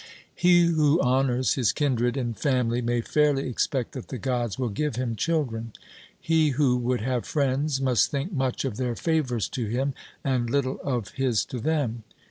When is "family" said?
2.35-2.81